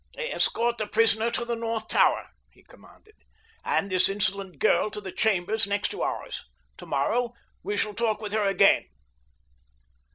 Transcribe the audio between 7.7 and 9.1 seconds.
shall talk with her again."